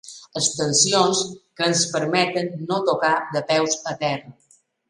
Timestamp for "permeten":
1.97-2.51